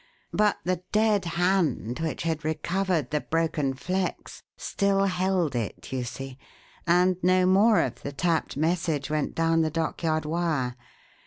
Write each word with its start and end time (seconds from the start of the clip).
But 0.33 0.57
the 0.63 0.81
dead 0.91 1.25
hand, 1.37 1.99
which 1.99 2.23
had 2.23 2.43
recovered 2.43 3.11
the 3.11 3.21
broken 3.21 3.75
flex, 3.75 4.41
still 4.57 5.05
held 5.05 5.55
it, 5.55 5.93
you 5.93 6.03
see, 6.05 6.39
and 6.87 7.17
no 7.23 7.45
more 7.45 7.81
of 7.81 8.01
the 8.01 8.11
'tapped' 8.11 8.57
message 8.57 9.11
went 9.11 9.35
down 9.35 9.61
the 9.61 9.69
dockyard 9.69 10.25
wire. 10.25 10.75